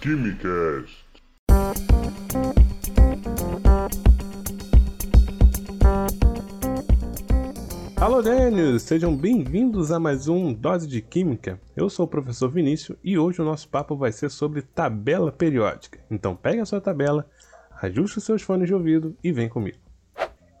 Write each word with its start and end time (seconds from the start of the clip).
Quimicast. 0.00 1.04
Alô, 7.96 8.22
Daniels! 8.22 8.82
Sejam 8.82 9.14
bem-vindos 9.14 9.92
a 9.92 10.00
mais 10.00 10.26
um 10.26 10.54
Dose 10.54 10.88
de 10.88 11.02
Química. 11.02 11.60
Eu 11.76 11.90
sou 11.90 12.06
o 12.06 12.08
professor 12.08 12.48
Vinícius 12.48 12.96
e 13.04 13.18
hoje 13.18 13.42
o 13.42 13.44
nosso 13.44 13.68
papo 13.68 13.94
vai 13.94 14.10
ser 14.10 14.30
sobre 14.30 14.62
tabela 14.62 15.30
periódica. 15.30 16.00
Então 16.10 16.34
pegue 16.34 16.60
a 16.60 16.64
sua 16.64 16.80
tabela, 16.80 17.28
ajuste 17.82 18.16
os 18.16 18.24
seus 18.24 18.40
fones 18.40 18.68
de 18.68 18.74
ouvido 18.74 19.14
e 19.22 19.30
vem 19.30 19.50
comigo. 19.50 19.76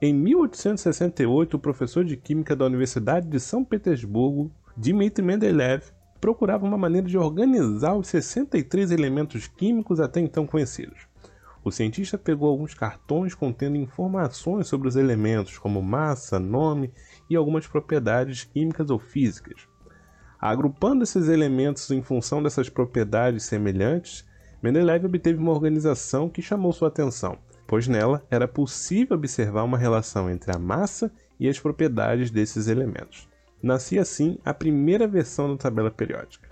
Em 0.02 0.12
1868, 0.12 1.56
o 1.56 1.60
professor 1.60 2.04
de 2.04 2.14
Química 2.14 2.54
da 2.54 2.66
Universidade 2.66 3.26
de 3.26 3.40
São 3.40 3.64
Petersburgo, 3.64 4.52
Dmitry 4.76 5.24
Mendeleev, 5.24 5.84
procurava 6.20 6.66
uma 6.66 6.76
maneira 6.76 7.06
de 7.06 7.16
organizar 7.16 7.94
os 7.96 8.08
63 8.08 8.90
elementos 8.90 9.46
químicos 9.48 10.00
até 10.00 10.20
então 10.20 10.46
conhecidos. 10.46 11.08
O 11.62 11.70
cientista 11.70 12.16
pegou 12.16 12.48
alguns 12.48 12.72
cartões 12.74 13.34
contendo 13.34 13.76
informações 13.76 14.66
sobre 14.66 14.88
os 14.88 14.96
elementos, 14.96 15.58
como 15.58 15.82
massa, 15.82 16.38
nome 16.38 16.92
e 17.28 17.36
algumas 17.36 17.66
propriedades 17.66 18.44
químicas 18.44 18.90
ou 18.90 18.98
físicas. 18.98 19.68
Agrupando 20.40 21.04
esses 21.04 21.28
elementos 21.28 21.90
em 21.90 22.02
função 22.02 22.42
dessas 22.42 22.70
propriedades 22.70 23.44
semelhantes, 23.44 24.26
Mendeleev 24.62 25.04
obteve 25.04 25.38
uma 25.38 25.52
organização 25.52 26.30
que 26.30 26.40
chamou 26.40 26.72
sua 26.72 26.88
atenção, 26.88 27.38
pois 27.66 27.86
nela 27.86 28.22
era 28.30 28.48
possível 28.48 29.16
observar 29.16 29.64
uma 29.64 29.78
relação 29.78 30.30
entre 30.30 30.54
a 30.54 30.58
massa 30.58 31.12
e 31.38 31.46
as 31.46 31.58
propriedades 31.58 32.30
desses 32.30 32.68
elementos. 32.68 33.29
Nascia 33.62 34.02
assim 34.02 34.38
a 34.44 34.54
primeira 34.54 35.06
versão 35.06 35.50
da 35.50 35.56
tabela 35.56 35.90
periódica. 35.90 36.48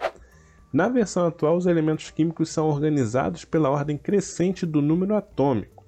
Na 0.71 0.89
versão 0.89 1.27
atual, 1.27 1.57
os 1.57 1.65
elementos 1.65 2.11
químicos 2.11 2.51
são 2.51 2.69
organizados 2.69 3.45
pela 3.45 3.71
ordem 3.71 3.97
crescente 3.97 4.67
do 4.67 4.83
número 4.83 5.15
atômico. 5.15 5.85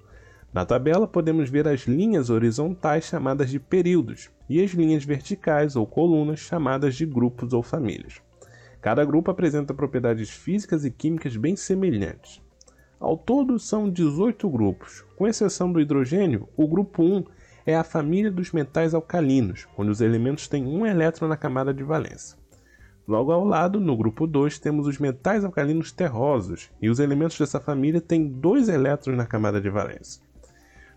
Na 0.51 0.65
tabela, 0.65 1.07
podemos 1.07 1.49
ver 1.49 1.67
as 1.67 1.81
linhas 1.81 2.31
horizontais 2.31 3.05
chamadas 3.05 3.51
de 3.51 3.59
períodos 3.59 4.31
e 4.49 4.61
as 4.61 4.71
linhas 4.71 5.05
verticais 5.05 5.75
ou 5.75 5.85
colunas 5.85 6.39
chamadas 6.39 6.95
de 6.95 7.05
grupos 7.05 7.53
ou 7.53 7.61
famílias. 7.61 8.21
Cada 8.81 9.05
grupo 9.05 9.29
apresenta 9.29 9.75
propriedades 9.75 10.31
físicas 10.31 10.83
e 10.83 10.89
químicas 10.89 11.37
bem 11.37 11.55
semelhantes. 11.55 12.41
Ao 12.99 13.15
todo, 13.15 13.59
são 13.59 13.89
18 13.89 14.49
grupos. 14.49 15.05
Com 15.15 15.27
exceção 15.27 15.71
do 15.71 15.79
hidrogênio, 15.79 16.49
o 16.57 16.67
grupo 16.67 17.03
1 17.03 17.23
é 17.65 17.75
a 17.75 17.83
família 17.83 18.31
dos 18.31 18.51
metais 18.51 18.93
alcalinos, 18.93 19.67
onde 19.77 19.91
os 19.91 20.01
elementos 20.01 20.47
têm 20.47 20.65
um 20.65 20.85
elétron 20.85 21.27
na 21.27 21.37
camada 21.37 21.73
de 21.73 21.83
valência. 21.83 22.37
Logo 23.07 23.31
ao 23.31 23.43
lado, 23.43 23.79
no 23.79 23.97
grupo 23.97 24.27
2, 24.27 24.59
temos 24.59 24.87
os 24.87 24.97
metais 24.97 25.43
alcalinos 25.43 25.91
terrosos, 25.91 26.69
e 26.81 26.89
os 26.89 26.99
elementos 26.99 27.37
dessa 27.37 27.59
família 27.59 27.99
têm 27.99 28.27
dois 28.27 28.69
elétrons 28.69 29.17
na 29.17 29.25
camada 29.25 29.59
de 29.59 29.69
valência. 29.69 30.21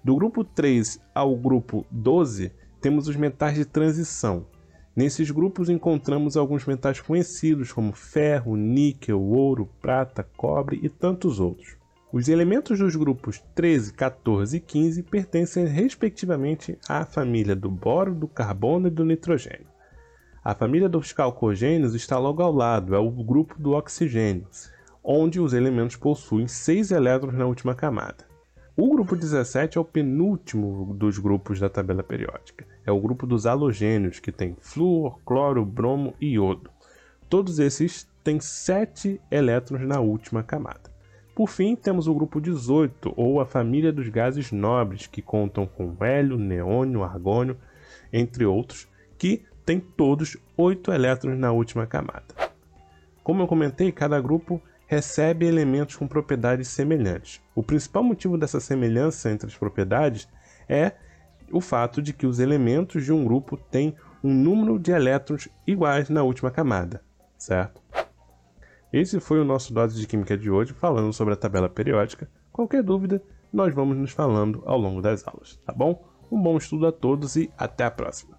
Do 0.03 0.15
grupo 0.15 0.45
3 0.45 1.01
ao 1.15 1.35
grupo 1.35 1.87
12, 1.91 2.53
temos 2.81 3.09
os 3.09 3.17
metais 3.17 3.55
de 3.57 3.65
transição. 3.65 4.47
Nesses 4.95 5.31
grupos 5.31 5.69
encontramos 5.69 6.37
alguns 6.37 6.67
metais 6.67 7.01
conhecidos 7.01 7.73
como 7.73 7.93
ferro, 7.93 8.55
níquel, 8.55 9.21
ouro, 9.21 9.69
prata, 9.81 10.23
cobre 10.37 10.79
e 10.83 10.89
tantos 10.89 11.41
outros. 11.41 11.77
Os 12.15 12.29
elementos 12.29 12.79
dos 12.79 12.95
grupos 12.95 13.43
13, 13.57 13.93
14 13.93 14.57
e 14.57 14.61
15 14.61 15.03
pertencem 15.03 15.67
respectivamente 15.67 16.79
à 16.89 17.05
família 17.05 17.57
do 17.57 17.69
boro, 17.69 18.15
do 18.15 18.29
carbono 18.29 18.87
e 18.87 18.91
do 18.91 19.05
nitrogênio. 19.05 19.67
A 20.45 20.55
família 20.55 20.89
dos 20.89 21.13
calcogênios 21.13 21.93
está 21.93 22.17
logo 22.17 22.41
ao 22.41 22.53
lado, 22.53 22.95
é 22.95 22.99
o 23.01 23.11
grupo 23.11 23.61
do 23.61 23.73
oxigênio, 23.73 24.47
onde 25.03 25.41
os 25.41 25.53
elementos 25.53 25.97
possuem 25.97 26.47
6 26.47 26.93
elétrons 26.93 27.35
na 27.35 27.47
última 27.47 27.75
camada. 27.75 28.25
O 28.77 28.89
grupo 28.91 29.17
17 29.17 29.77
é 29.77 29.81
o 29.81 29.85
penúltimo 29.85 30.95
dos 30.95 31.19
grupos 31.19 31.59
da 31.59 31.69
tabela 31.69 32.05
periódica. 32.05 32.65
É 32.87 32.93
o 32.93 33.01
grupo 33.01 33.27
dos 33.27 33.45
halogênios, 33.45 34.21
que 34.21 34.31
tem 34.31 34.57
flúor, 34.61 35.19
cloro, 35.27 35.65
bromo 35.65 36.15
e 36.21 36.35
iodo. 36.35 36.71
Todos 37.29 37.59
esses 37.59 38.09
têm 38.23 38.39
7 38.39 39.21
elétrons 39.33 39.85
na 39.85 39.99
última 39.99 40.45
camada. 40.45 40.94
Por 41.35 41.49
fim, 41.49 41.75
temos 41.75 42.07
o 42.07 42.15
grupo 42.15 42.41
18, 42.41 43.13
ou 43.17 43.41
a 43.41 43.47
família 43.47 43.93
dos 43.93 44.09
gases 44.09 44.53
nobres, 44.53 45.09
que 45.09 45.21
contam 45.21 45.67
com 45.67 45.97
hélio, 46.01 46.39
neônio, 46.39 47.03
argônio, 47.03 47.57
entre 48.13 48.45
outros, 48.45 48.89
que 49.19 49.45
tem 49.67 49.81
todos 49.81 50.37
8 50.57 50.93
elétrons 50.93 51.37
na 51.37 51.51
última 51.51 51.87
camada. 51.87 52.35
Como 53.25 53.43
eu 53.43 53.49
comentei, 53.49 53.91
cada 53.91 54.21
grupo 54.21 54.63
recebe 54.87 55.47
elementos 55.47 55.97
com 55.97 56.07
propriedades 56.07 56.69
semelhantes. 56.69 57.41
O 57.55 57.63
principal 57.63 58.05
motivo 58.05 58.39
dessa 58.39 58.61
semelhança 58.61 59.31
entre 59.31 59.49
as 59.49 59.57
propriedades 59.57 60.29
é 60.69 60.93
o 61.51 61.61
fato 61.61 62.01
de 62.01 62.13
que 62.13 62.27
os 62.27 62.39
elementos 62.39 63.05
de 63.05 63.13
um 63.13 63.25
grupo 63.25 63.57
têm 63.57 63.97
um 64.23 64.33
número 64.33 64.79
de 64.79 64.93
elétrons 64.93 65.49
iguais 65.67 66.09
na 66.09 66.23
última 66.23 66.51
camada, 66.51 67.03
certo? 67.37 67.83
Esse 68.97 69.19
foi 69.19 69.41
o 69.41 69.45
nosso 69.45 69.75
Dose 69.75 70.01
de 70.01 70.07
Química 70.07 70.39
de 70.39 70.49
hoje, 70.49 70.73
falando 70.73 71.13
sobre 71.13 71.35
a 71.35 71.37
tabela 71.37 71.69
periódica. 71.69 72.31
Qualquer 72.53 72.81
dúvida, 72.81 73.21
nós 73.53 73.75
vamos 73.75 73.97
nos 73.97 74.13
falando 74.13 74.63
ao 74.65 74.79
longo 74.79 75.03
das 75.03 75.27
aulas, 75.27 75.57
tá 75.67 75.73
bom? 75.73 76.07
Um 76.31 76.41
bom 76.41 76.57
estudo 76.57 76.87
a 76.87 76.93
todos 76.93 77.35
e 77.35 77.51
até 77.59 77.83
a 77.83 77.91
próxima! 77.91 78.39